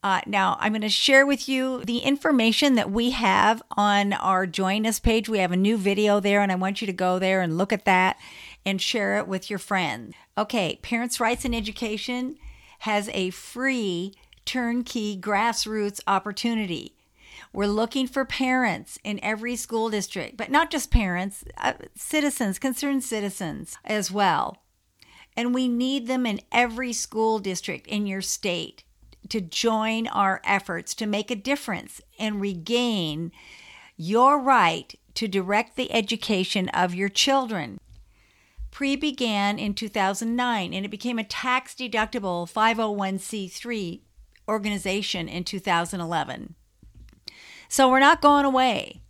[0.03, 4.47] Uh, now, I'm going to share with you the information that we have on our
[4.47, 5.29] Join Us page.
[5.29, 7.73] We have a new video there, and I want you to go there and look
[7.73, 8.17] at that
[8.65, 10.15] and share it with your friends.
[10.39, 12.37] Okay, Parents' Rights in Education
[12.81, 14.15] has a free
[14.47, 16.95] turnkey grassroots opportunity.
[17.53, 23.05] We're looking for parents in every school district, but not just parents, uh, citizens, concerned
[23.05, 24.63] citizens as well.
[25.37, 28.85] And we need them in every school district in your state
[29.29, 33.33] to join our efforts to make a difference and regain
[33.97, 37.79] your right to direct the education of your children.
[38.71, 44.01] PRE began in 2009 and it became a tax deductible 501c3
[44.49, 46.55] organization in 2011.
[47.69, 49.03] So we're not going away.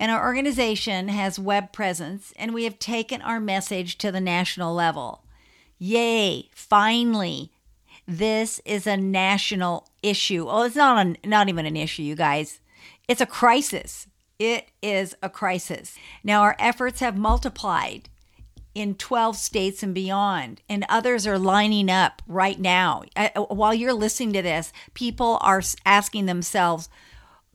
[0.00, 4.74] And our organization has web presence, and we have taken our message to the national
[4.74, 5.24] level.
[5.78, 7.52] Yay, finally,
[8.06, 10.46] this is a national issue.
[10.46, 12.60] Well, it's not, a, not even an issue, you guys.
[13.08, 14.08] It's a crisis.
[14.38, 15.96] It is a crisis.
[16.24, 18.08] Now, our efforts have multiplied
[18.74, 23.04] in 12 states and beyond, and others are lining up right now.
[23.14, 26.88] Uh, while you're listening to this, people are asking themselves,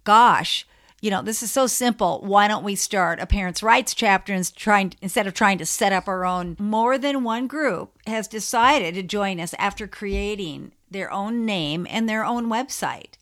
[0.04, 0.66] gosh,
[1.02, 2.22] you know, this is so simple.
[2.26, 5.94] Why don't we start a parents' rights chapter and trying instead of trying to set
[5.94, 6.58] up our own?
[6.60, 12.08] More than one group has decided to join us after creating their own name and
[12.10, 13.14] their own website.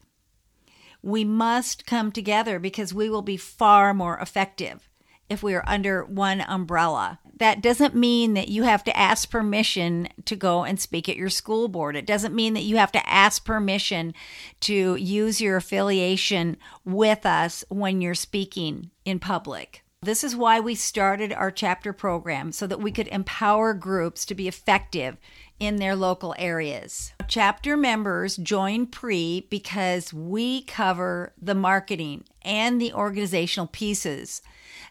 [1.03, 4.89] We must come together because we will be far more effective
[5.29, 10.07] if we are under one umbrella that doesn't mean that you have to ask permission
[10.25, 11.95] to go and speak at your school board.
[11.95, 14.13] It doesn't mean that you have to ask permission
[14.61, 19.83] to use your affiliation with us when you're speaking in public.
[20.01, 24.35] This is why we started our chapter program so that we could empower groups to
[24.35, 25.17] be effective
[25.59, 27.13] in their local areas.
[27.27, 34.41] Chapter members join PRE because we cover the marketing and the organizational pieces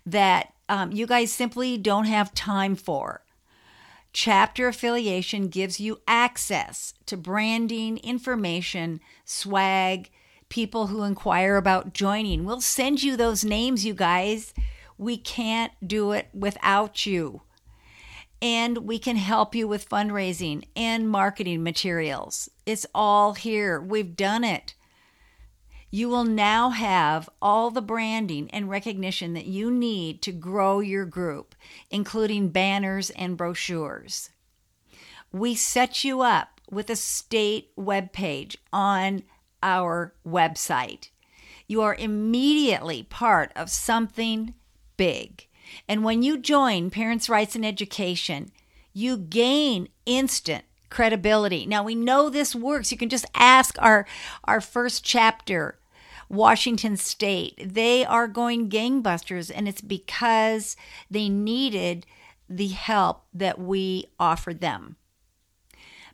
[0.04, 3.22] that um, you guys simply don't have time for.
[4.12, 10.10] Chapter affiliation gives you access to branding, information, swag,
[10.48, 12.44] people who inquire about joining.
[12.44, 14.54] We'll send you those names, you guys.
[14.96, 17.42] We can't do it without you.
[18.46, 22.48] And we can help you with fundraising and marketing materials.
[22.64, 23.80] It's all here.
[23.80, 24.76] We've done it.
[25.90, 31.06] You will now have all the branding and recognition that you need to grow your
[31.06, 31.56] group,
[31.90, 34.30] including banners and brochures.
[35.32, 39.24] We set you up with a state webpage on
[39.60, 41.08] our website.
[41.66, 44.54] You are immediately part of something
[44.96, 45.45] big.
[45.88, 48.50] And when you join Parents' Rights in Education,
[48.92, 51.66] you gain instant credibility.
[51.66, 52.90] Now we know this works.
[52.90, 54.06] You can just ask our
[54.44, 55.78] our first chapter
[56.28, 57.74] Washington State.
[57.74, 60.76] They are going gangbusters and it's because
[61.10, 62.06] they needed
[62.48, 64.96] the help that we offered them.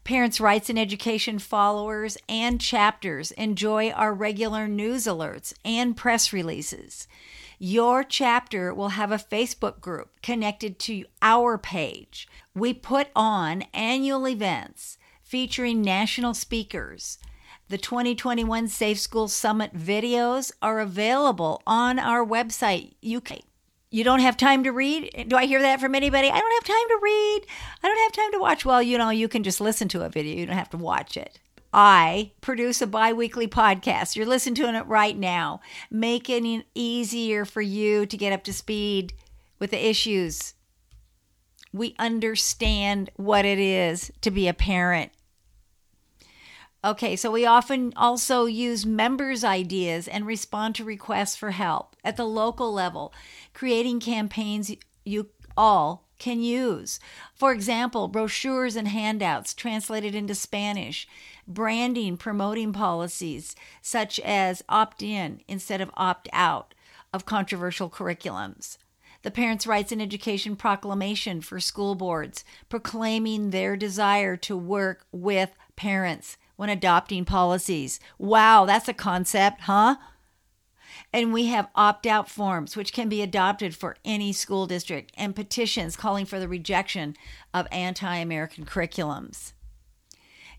[0.05, 7.07] Parents' Rights in Education followers and chapters enjoy our regular news alerts and press releases.
[7.65, 12.27] Your chapter will have a Facebook group connected to our page.
[12.57, 17.19] We put on annual events featuring national speakers.
[17.69, 22.95] The 2021 Safe School Summit videos are available on our website.
[23.01, 23.39] You can
[23.93, 25.27] you don't have time to read?
[25.29, 26.29] Do I hear that from anybody?
[26.29, 27.43] I don't have time to read.
[27.81, 28.65] I don't have time to watch.
[28.65, 30.35] Well, you know, you can just listen to a video.
[30.35, 31.39] You don't have to watch it.
[31.73, 34.17] I produce a bi weekly podcast.
[34.17, 35.61] You're listening to it right now,
[35.91, 39.15] making it easier for you to get up to speed
[39.59, 40.55] with the issues.
[41.73, 45.13] We understand what it is to be a parent
[46.85, 52.17] Okay, so we often also use members' ideas and respond to requests for help at
[52.17, 53.15] the local level,
[53.55, 54.73] creating campaigns
[55.05, 56.99] you all can use.
[57.37, 61.07] For example, brochures and handouts translated into Spanish,
[61.47, 66.75] branding, promoting policies such as opt in instead of opt out
[67.13, 68.79] of controversial curriculums.
[69.23, 75.51] The Parents' Rights in Education Proclamation for school boards, proclaiming their desire to work with
[75.77, 78.01] parents when adopting policies.
[78.19, 79.97] Wow, that's a concept, huh?
[81.13, 85.37] And we have opt out forms, which can be adopted for any school district, and
[85.37, 87.17] petitions calling for the rejection
[87.55, 89.53] of anti American curriculums.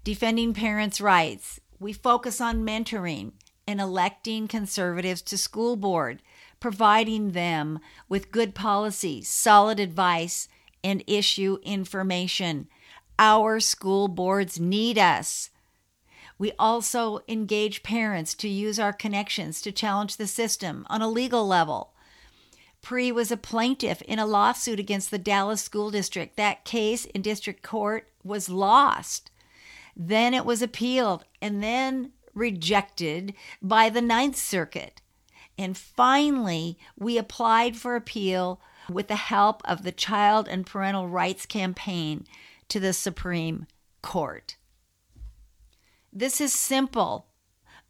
[0.04, 3.32] Defending parents' rights, we focus on mentoring
[3.66, 6.22] and electing conservatives to school board,
[6.60, 7.80] providing them
[8.10, 10.50] with good policy, solid advice,
[10.84, 12.68] and issue information.
[13.18, 15.52] Our school boards need us.
[16.38, 21.48] We also engage parents to use our connections to challenge the system on a legal
[21.48, 21.94] level.
[22.82, 26.36] Pre was a plaintiff in a lawsuit against the Dallas School District.
[26.36, 29.32] That case in district court was lost.
[29.96, 35.02] Then it was appealed and then rejected by the Ninth Circuit.
[35.58, 38.60] And finally, we applied for appeal
[38.90, 42.26] with the help of the Child and Parental Rights Campaign
[42.70, 43.68] to the Supreme
[44.02, 44.58] Court.
[46.12, 47.28] This is simple.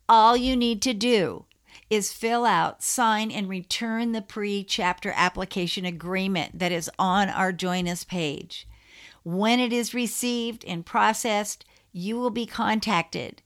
[0.08, 1.46] All you need to do
[1.90, 7.52] is fill out, sign, and return the pre chapter application agreement that is on our
[7.52, 8.68] Join Us page.
[9.24, 13.42] When it is received and processed, you will be contacted.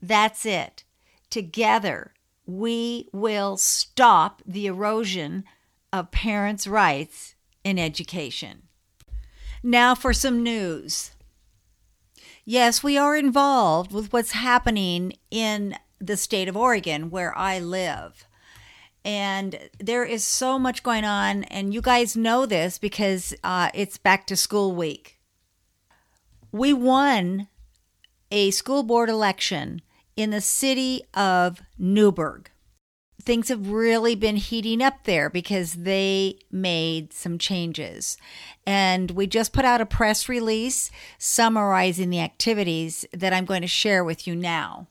[0.00, 0.84] That's it.
[1.30, 2.12] Together,
[2.46, 5.44] we will stop the erosion
[5.92, 7.34] of parents' rights
[7.64, 8.62] in education.
[9.62, 11.12] Now for some news.
[12.44, 18.26] Yes, we are involved with what's happening in the state of Oregon where I live.
[19.04, 23.96] And there is so much going on, and you guys know this because uh, it's
[23.96, 25.20] back to school week.
[26.52, 27.48] We won
[28.30, 29.82] a school board election
[30.16, 32.50] in the city of Newberg.
[33.20, 38.16] things have really been heating up there because they made some changes.
[38.66, 43.68] And we just put out a press release summarizing the activities that I'm going to
[43.68, 44.88] share with you now.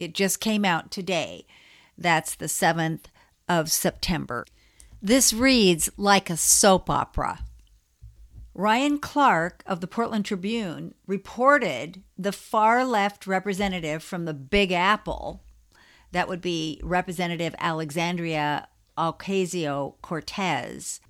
[0.00, 1.46] It just came out today.
[1.96, 3.04] That's the 7th
[3.48, 4.46] of September.
[5.00, 7.40] This reads like a soap opera.
[8.58, 15.42] Ryan Clark of the Portland Tribune reported the far left representative from the Big Apple
[16.12, 21.00] that would be Representative Alexandria Ocasio Cortez,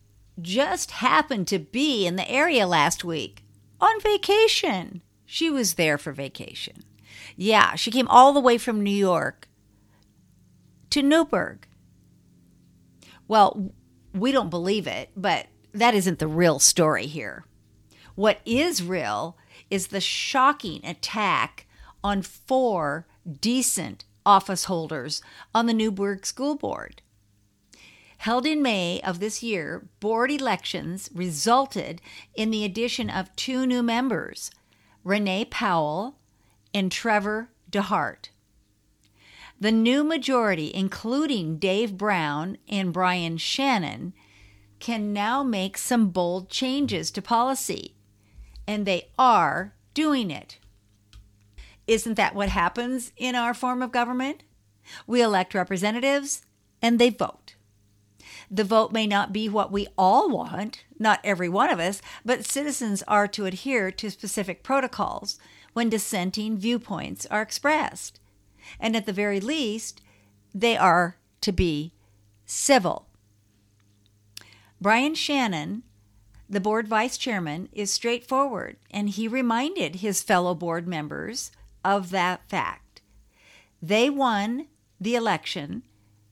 [0.43, 3.45] just happened to be in the area last week
[3.81, 5.03] on vacation.
[5.25, 6.83] She was there for vacation.
[7.37, 9.49] Yeah, she came all the way from New York
[10.91, 11.69] to Newberg.
[13.29, 13.73] Well,
[14.13, 15.47] we don't believe it, but
[15.77, 17.45] that isn't the real story here.
[18.15, 19.37] What is real
[19.71, 21.67] is the shocking attack
[22.03, 23.07] on four
[23.41, 25.23] decent office holders
[25.55, 27.03] on the Newberg School Board.
[28.19, 32.01] Held in May of this year, board elections resulted
[32.35, 34.51] in the addition of two new members,
[35.05, 36.17] Renee Powell
[36.73, 38.31] and Trevor DeHart.
[39.61, 44.13] The new majority, including Dave Brown and Brian Shannon,
[44.79, 47.95] can now make some bold changes to policy,
[48.67, 50.59] and they are doing it.
[51.87, 54.43] Isn't that what happens in our form of government?
[55.07, 56.43] We elect representatives
[56.83, 57.55] and they vote.
[58.51, 62.45] The vote may not be what we all want, not every one of us, but
[62.45, 65.39] citizens are to adhere to specific protocols
[65.73, 68.21] when dissenting viewpoints are expressed.
[68.79, 70.01] And at the very least,
[70.55, 71.93] they are to be
[72.45, 73.06] civil.
[74.81, 75.83] Brian Shannon,
[76.49, 81.51] the board vice chairman, is straightforward, and he reminded his fellow board members
[81.85, 83.01] of that fact.
[83.81, 84.67] They won
[85.01, 85.83] the election,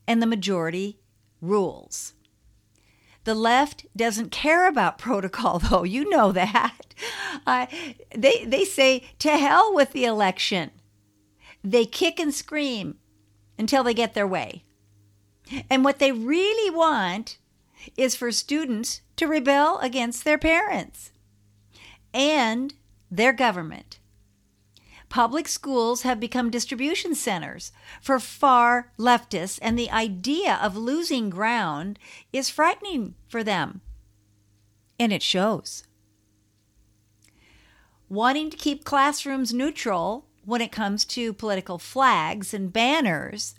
[0.07, 0.99] and the majority
[1.41, 2.15] rules.
[3.25, 5.85] The left doesn't care about protocol, though.
[5.85, 6.77] You know that.
[7.47, 7.67] Uh,
[8.17, 10.71] they, they say, to hell with the election.
[11.63, 12.97] They kick and scream
[13.59, 14.65] until they get their way.
[15.69, 17.39] And what they really want
[17.97, 21.13] is for students to rebel against their parents
[22.13, 22.75] and
[23.11, 23.99] their government.
[25.09, 27.71] Public schools have become distribution centers
[28.03, 32.01] for far leftists, and the idea of losing ground
[32.33, 33.81] is frightening for them.
[34.99, 35.85] And it shows.
[38.09, 43.55] Wanting to keep classrooms neutral when it comes to political flags and banners,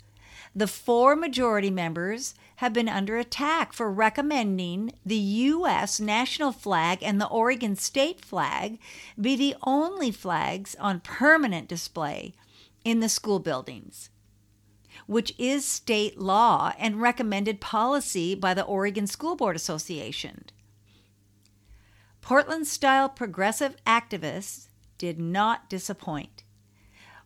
[0.54, 6.00] the four majority members have been under attack for recommending the U.S.
[6.00, 8.78] national flag and the Oregon state flag
[9.20, 12.32] be the only flags on permanent display
[12.84, 14.10] in the school buildings,
[15.06, 20.44] which is state law and recommended policy by the Oregon School Board Association.
[22.22, 26.42] Portland style progressive activists did not disappoint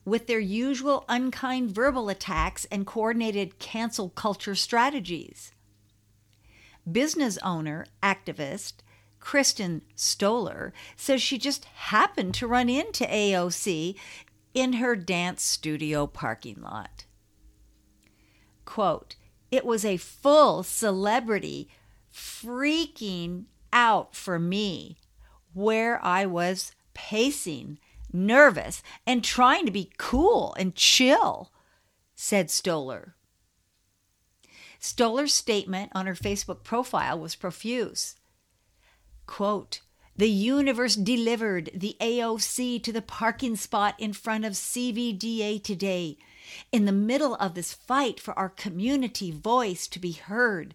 [0.05, 5.53] with their usual unkind verbal attacks and coordinated cancel culture strategies.
[6.91, 8.75] Business owner, activist,
[9.21, 13.95] Kristen Stoller says she just happened to run into AOC
[14.55, 17.05] in her dance studio parking lot.
[18.65, 19.17] Quote,
[19.51, 21.69] it was a full celebrity
[22.13, 24.97] freaking out for me
[25.53, 27.79] where I was pacing
[28.13, 31.53] nervous, and trying to be cool and chill,
[32.15, 33.15] said Stoller.
[34.79, 38.17] Stoller's statement on her Facebook profile was profuse.
[39.27, 39.81] Quote,
[40.17, 46.19] the universe delivered the AOC to the parking spot in front of CVDA today,
[46.73, 50.75] in the middle of this fight for our community voice to be heard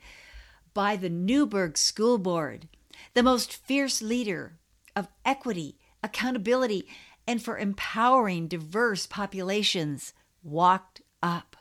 [0.74, 2.68] by the Newberg School Board,
[3.14, 4.58] the most fierce leader
[4.96, 6.88] of equity, accountability,
[7.28, 10.14] and for empowering diverse populations
[10.44, 11.56] walked up.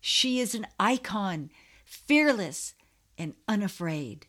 [0.00, 1.50] She is an icon,
[1.84, 2.74] fearless
[3.16, 4.26] and unafraid.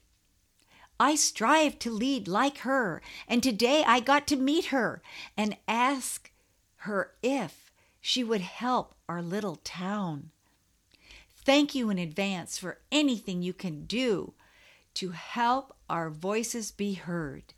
[1.00, 5.01] I strive to lead like her, and today I got to meet her
[5.38, 6.31] and ask
[6.77, 10.31] her if she would help our little town.
[11.29, 14.34] Thank you in advance for anything you can do
[14.96, 17.53] to help our voices be heard.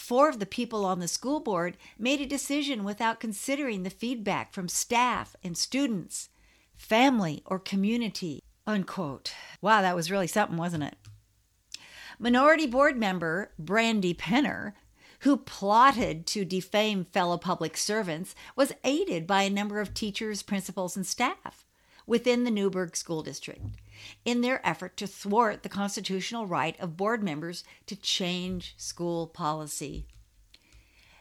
[0.00, 4.54] Four of the people on the school board made a decision without considering the feedback
[4.54, 6.30] from staff and students,
[6.74, 8.42] family, or community.
[8.66, 9.34] Unquote.
[9.60, 10.96] Wow, that was really something, wasn't it?
[12.18, 14.72] Minority board member Brandy Penner,
[15.20, 20.96] who plotted to defame fellow public servants, was aided by a number of teachers, principals,
[20.96, 21.66] and staff
[22.06, 23.60] within the Newberg School District
[24.24, 30.06] in their effort to thwart the constitutional right of board members to change school policy.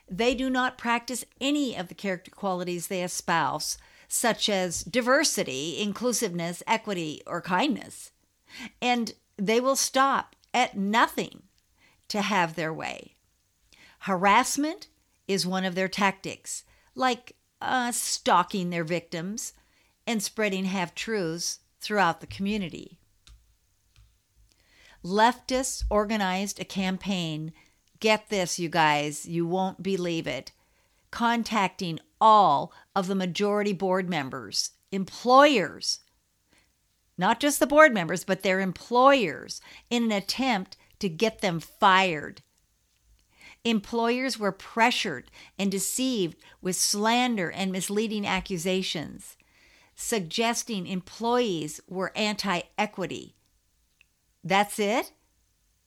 [0.09, 6.63] They do not practice any of the character qualities they espouse, such as diversity, inclusiveness,
[6.65, 8.12] equity, or kindness.
[8.81, 11.43] And they will stop at nothing
[12.07, 13.15] to have their way.
[14.00, 14.88] Harassment
[15.27, 16.63] is one of their tactics,
[16.95, 19.53] like uh, stalking their victims
[20.07, 23.00] and spreading half truths throughout the community.
[25.03, 27.53] Leftists organized a campaign.
[28.00, 30.51] Get this, you guys, you won't believe it.
[31.12, 36.01] Contacting all of the majority board members, employers,
[37.17, 42.41] not just the board members, but their employers, in an attempt to get them fired.
[43.63, 49.36] Employers were pressured and deceived with slander and misleading accusations
[50.00, 53.36] suggesting employees were anti equity.
[54.44, 55.12] That's it?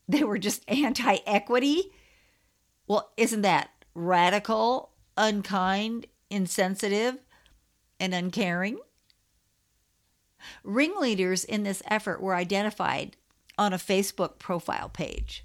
[0.09, 1.93] They were just anti equity?
[2.87, 7.19] Well, isn't that radical, unkind, insensitive,
[7.99, 8.79] and uncaring?
[10.63, 13.17] Ringleaders in this effort were identified
[13.57, 15.45] on a Facebook profile page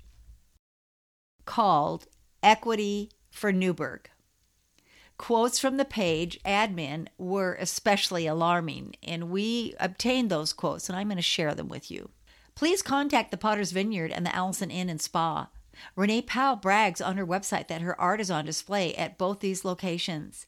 [1.45, 2.07] called
[2.43, 4.09] Equity for Newberg.
[5.17, 11.07] Quotes from the page admin were especially alarming, and we obtained those quotes, and I'm
[11.07, 12.09] going to share them with you.
[12.53, 15.49] Please contact the Potter's Vineyard and the Allison Inn and Spa.
[15.95, 19.65] Renee Powell brags on her website that her art is on display at both these
[19.65, 20.45] locations.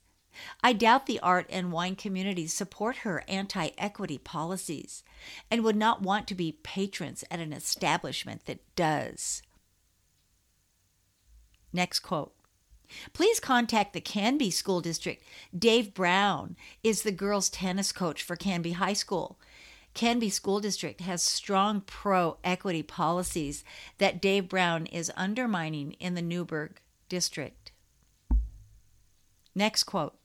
[0.64, 5.04] I doubt the art and wine communities support her anti equity policies
[5.50, 9.42] and would not want to be patrons at an establishment that does.
[11.74, 12.34] Next quote
[13.14, 15.24] Please contact the Canby School District.
[15.58, 19.40] Dave Brown is the girls' tennis coach for Canby High School.
[19.94, 23.64] Canby School District has strong pro equity policies
[23.98, 26.80] that Dave Brown is undermining in the Newberg
[27.10, 27.72] district.
[29.56, 30.19] Next quote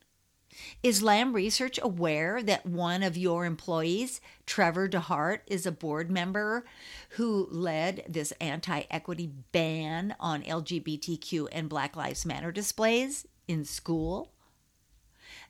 [0.83, 6.65] Is Lam Research aware that one of your employees, Trevor DeHart, is a board member
[7.11, 14.33] who led this anti equity ban on LGBTQ and Black Lives Matter displays in school?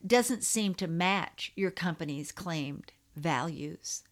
[0.06, 4.04] Doesn't seem to match your company's claimed values.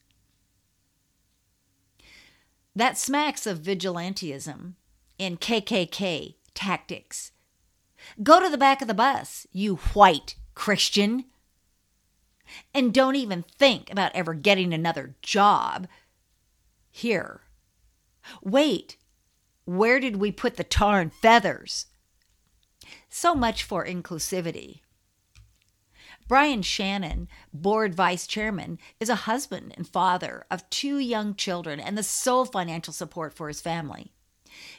[2.75, 4.75] That smacks of vigilantism
[5.21, 7.33] and KKK tactics.
[8.23, 11.25] Go to the back of the bus, you white Christian.
[12.75, 15.89] And don't even think about ever getting another job
[16.91, 17.41] here.
[18.43, 18.97] Wait,
[19.65, 21.87] where did we put the tar and feathers?
[23.09, 24.81] So much for inclusivity.
[26.29, 31.99] Brian Shannon, board vice chairman, is a husband and father of two young children and
[31.99, 34.13] the sole financial support for his family.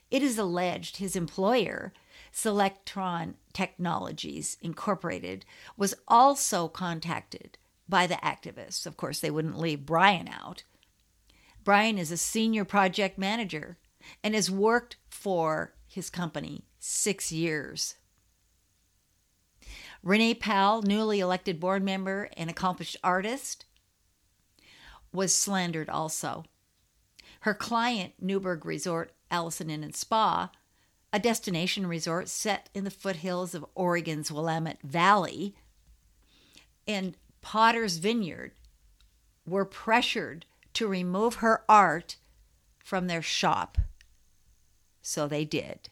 [0.09, 1.93] It is alleged his employer,
[2.35, 5.45] Selectron Technologies Incorporated,
[5.77, 8.87] was also contacted by the activists.
[8.87, 10.63] Of course, they wouldn't leave Brian out.
[11.63, 13.77] Brian is a senior project manager
[14.23, 17.95] and has worked for his company six years.
[20.01, 23.65] Renee Powell, newly elected board member and accomplished artist,
[25.13, 26.45] was slandered also.
[27.41, 30.49] Her client, Newberg Resort Allison Inn and Spa,
[31.13, 35.53] a destination resort set in the foothills of Oregon's Willamette Valley,
[36.87, 38.53] and Potter's Vineyard
[39.45, 42.15] were pressured to remove her art
[42.79, 43.77] from their shop.
[45.03, 45.89] So they did.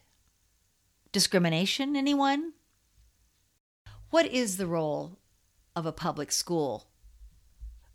[1.12, 2.54] Discrimination, anyone?
[4.10, 5.20] What is the role
[5.76, 6.88] of a public school?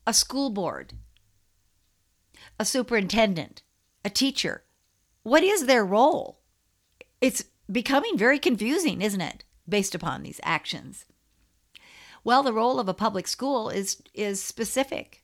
[0.06, 0.92] A school board,
[2.60, 3.62] a superintendent,
[4.04, 4.62] a teacher.
[5.24, 6.38] What is their role?
[7.20, 11.06] It's becoming very confusing, isn't it, based upon these actions?
[12.22, 15.22] Well, the role of a public school is is specific.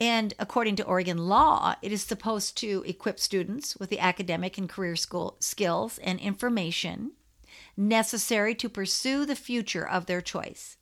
[0.00, 4.68] And according to Oregon law, it is supposed to equip students with the academic and
[4.68, 7.12] career school skills and information
[7.76, 10.76] necessary to pursue the future of their choice.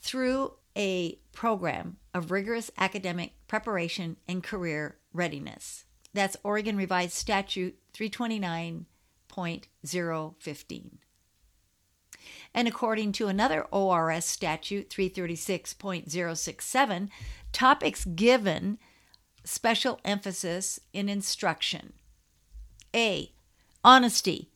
[0.00, 5.84] Through a program of rigorous academic preparation and career readiness.
[6.12, 10.90] That's Oregon Revised Statute 329.015.
[12.52, 17.08] And according to another ORS statute 336.067,
[17.52, 18.78] topics given
[19.44, 21.92] special emphasis in instruction.
[22.94, 23.32] A.
[23.84, 24.50] Honesty,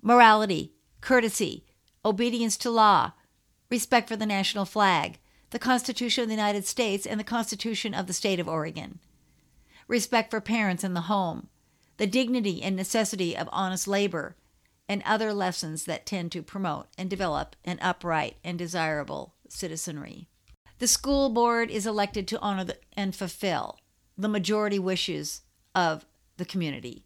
[0.00, 1.64] morality, courtesy,
[2.04, 3.14] obedience to law,
[3.68, 5.18] respect for the national flag,
[5.50, 9.00] the Constitution of the United States, and the Constitution of the State of Oregon,
[9.90, 11.48] respect for parents and the home,
[11.96, 14.36] the dignity and necessity of honest labor,
[14.88, 20.28] and other lessons that tend to promote and develop an upright and desirable citizenry.
[20.78, 23.78] The school board is elected to honor the, and fulfill
[24.16, 25.42] the majority wishes
[25.74, 27.04] of the community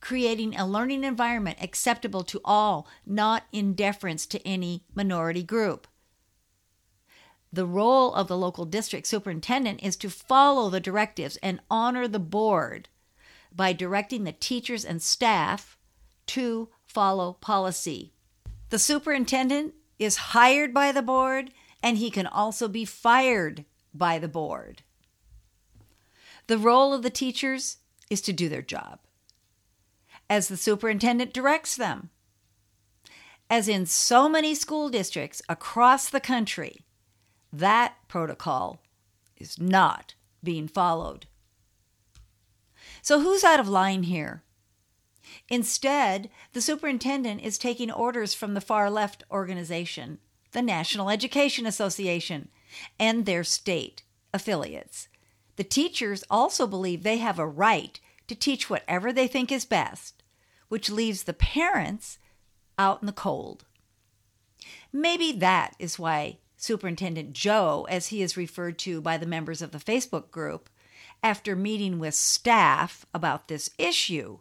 [0.00, 5.86] creating a learning environment acceptable to all, not in deference to any minority group.
[7.52, 12.20] The role of the local district superintendent is to follow the directives and honor the
[12.20, 12.88] board
[13.54, 15.76] by directing the teachers and staff
[16.26, 18.12] to follow policy.
[18.68, 21.50] The superintendent is hired by the board
[21.82, 24.82] and he can also be fired by the board.
[26.46, 29.00] The role of the teachers is to do their job
[30.28, 32.10] as the superintendent directs them.
[33.50, 36.84] As in so many school districts across the country,
[37.52, 38.82] that protocol
[39.36, 41.26] is not being followed.
[43.02, 44.42] So, who's out of line here?
[45.48, 50.18] Instead, the superintendent is taking orders from the far left organization,
[50.52, 52.48] the National Education Association,
[52.98, 55.08] and their state affiliates.
[55.56, 60.20] The teachers also believe they have a right to teach whatever they think is best
[60.70, 62.18] which leaves the parents
[62.78, 63.66] out in the cold.
[64.92, 69.72] Maybe that is why Superintendent Joe, as he is referred to by the members of
[69.72, 70.68] the Facebook group,
[71.22, 74.38] after meeting with staff about this issue,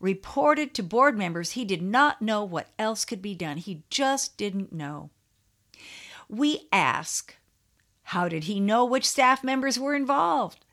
[0.00, 3.58] reported to board members he did not know what else could be done.
[3.58, 5.10] He just didn't know.
[6.28, 7.36] We ask,
[8.02, 10.64] how did he know which staff members were involved?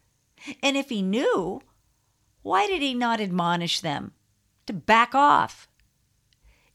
[0.63, 1.61] And if he knew,
[2.41, 4.13] why did he not admonish them
[4.69, 5.67] to back off.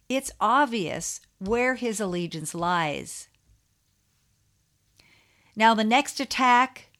[0.08, 3.28] It's obvious where his allegiance lies.
[5.56, 6.90] Now, the next attack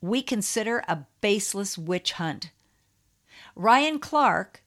[0.00, 2.50] we consider a baseless witch hunt.
[3.56, 4.62] Ryan Clark,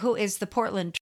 [0.00, 0.96] who is the Portland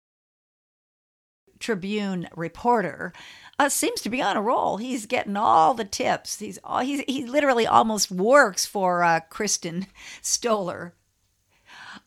[1.59, 3.13] Tribune reporter,
[3.59, 4.77] uh, seems to be on a roll.
[4.77, 6.41] He's getting all the tips.
[6.41, 9.87] He's, he's he literally almost works for uh, Kristen
[10.23, 10.95] Stoller.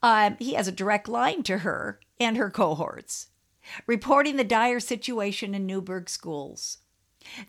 [0.03, 3.27] Um, he has a direct line to her and her cohorts,
[3.87, 6.79] reporting the dire situation in Newberg schools.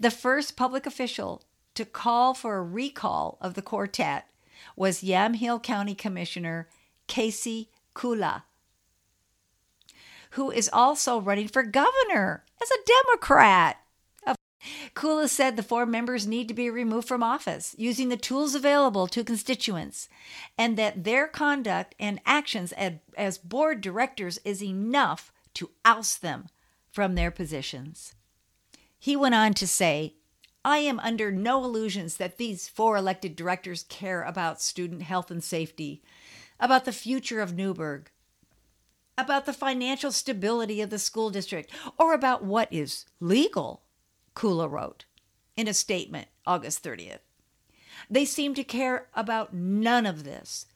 [0.01, 1.43] The first public official
[1.75, 4.31] to call for a recall of the quartet
[4.75, 6.69] was Yamhill County Commissioner
[7.07, 8.45] Casey Kulla,
[10.31, 13.77] who is also running for governor as a Democrat.
[14.95, 19.07] Kulla said the four members need to be removed from office using the tools available
[19.07, 20.09] to constituents,
[20.59, 22.75] and that their conduct and actions
[23.17, 26.49] as board directors is enough to oust them
[26.91, 28.16] from their positions.
[28.99, 30.15] He went on to say,
[30.65, 35.45] I am under no illusions that these four elected directors care about student health and
[35.45, 36.03] safety,
[36.59, 38.11] about the future of Newberg,
[39.17, 43.83] about the financial stability of the school district, or about what is legal,
[44.35, 45.05] Kulla wrote
[45.57, 47.21] in a statement August 30th.
[48.11, 50.67] They seem to care about none of this.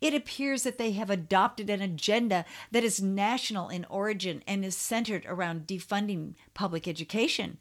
[0.00, 4.76] It appears that they have adopted an agenda that is national in origin and is
[4.76, 7.58] centered around defunding public education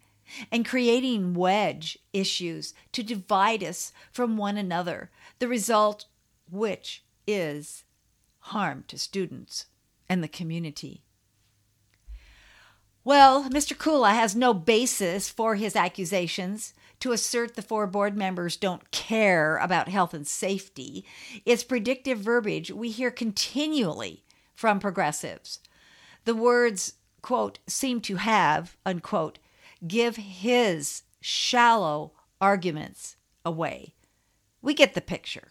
[0.51, 6.05] and creating wedge issues to divide us from one another, the result
[6.49, 7.83] which is
[8.39, 9.65] harm to students
[10.07, 11.03] and the community.
[13.03, 13.77] Well, Mr.
[13.77, 19.57] Kulla has no basis for his accusations to assert the four board members don't care
[19.57, 21.05] about health and safety.
[21.45, 25.59] It's predictive verbiage we hear continually from progressives.
[26.25, 29.39] The words, quote, seem to have, unquote,
[29.87, 33.15] give his shallow arguments
[33.45, 33.95] away.
[34.61, 35.49] We get the picture.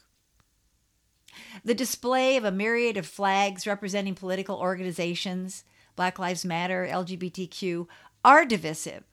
[1.64, 5.64] The display of a myriad of flags representing political organizations,
[5.96, 7.86] Black Lives Matter, LGBTQ,
[8.24, 9.04] are divisive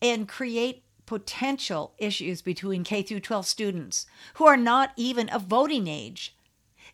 [0.00, 5.86] and create potential issues between K through 12 students who are not even of voting
[5.86, 6.36] age.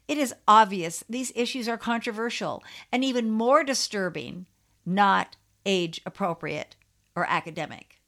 [0.06, 4.46] It is obvious these issues are controversial and even more disturbing,
[4.86, 6.76] not age appropriate
[7.16, 8.00] or academic.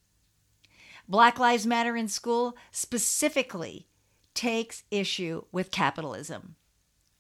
[1.09, 3.87] Black Lives Matter in School specifically
[4.35, 6.57] takes issue with capitalism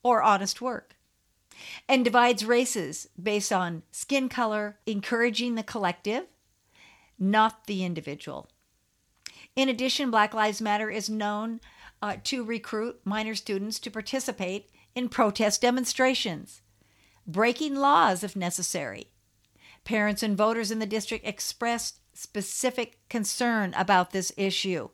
[0.02, 0.96] or honest work
[1.88, 6.26] and divides races based on skin color, encouraging the collective,
[7.18, 8.48] not the individual.
[9.54, 11.60] In addition, Black Lives Matter is known
[12.02, 16.60] uh, to recruit minor students to participate in protest demonstrations,
[17.26, 19.08] breaking laws if necessary,
[19.86, 24.88] Parents and voters in the district expressed specific concern about this issue.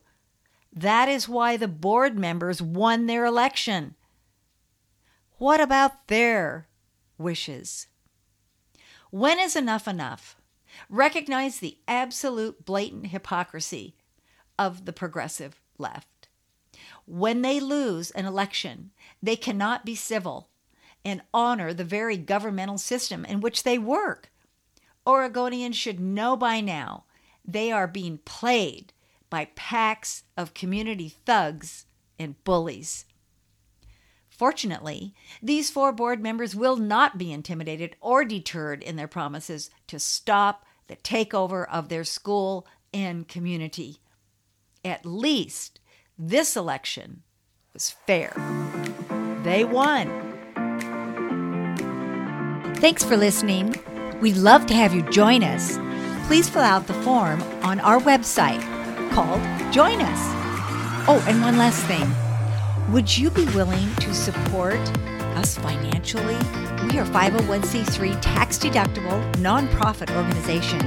[0.71, 3.95] That is why the board members won their election.
[5.39, 6.67] What about their
[7.17, 7.87] wishes?
[9.09, 10.35] When is enough enough?
[10.89, 13.95] Recognize the absolute blatant hypocrisy
[14.59, 16.27] of the progressive left.
[17.07, 18.91] When they lose an election,
[19.23, 20.49] they cannot be civil
[21.03, 24.29] and honor the very governmental system in which they work.
[25.05, 27.05] Oregonians should know by now
[27.45, 28.93] they are being played
[29.29, 31.85] by packs of community thugs
[32.19, 33.05] and bullies.
[34.29, 39.99] Fortunately, these four board members will not be intimidated or deterred in their promises to
[39.99, 43.97] stop the takeover of their school and community.
[44.83, 45.79] At least
[46.17, 47.23] this election
[47.73, 48.33] was fair.
[49.43, 50.07] They won.
[52.77, 53.75] Thanks for listening.
[54.23, 55.77] We'd love to have you join us.
[56.27, 58.61] Please fill out the form on our website
[59.11, 59.41] called
[59.73, 61.09] Join Us.
[61.09, 62.09] Oh, and one last thing.
[62.93, 64.79] Would you be willing to support
[65.35, 66.37] us financially?
[66.87, 70.79] We are 501c3 tax deductible nonprofit organization.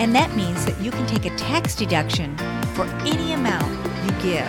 [0.00, 2.34] And that means that you can take a tax deduction
[2.68, 4.48] for any amount you give.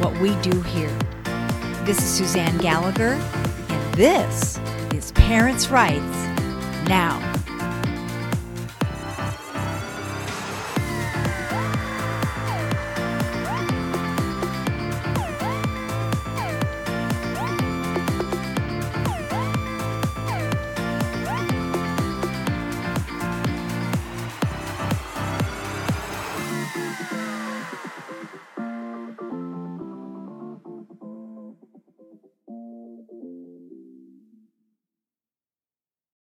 [0.00, 0.96] what we do here.
[1.84, 3.20] This is Suzanne Gallagher,
[3.68, 4.58] and this
[4.94, 6.00] is Parents' Rights
[6.88, 7.33] Now.